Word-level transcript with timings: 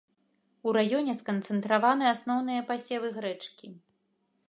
У 0.69 0.73
раёне 0.77 1.13
сканцэнтраваны 1.19 2.05
асноўныя 2.15 2.67
пасевы 2.71 3.15
грэчкі. 3.19 3.67